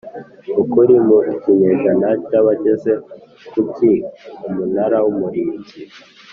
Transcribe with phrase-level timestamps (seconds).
[0.61, 2.91] Ukuri mu kinyejana cya bageze
[3.51, 3.93] ku ki
[4.47, 5.79] umunara w umurinzi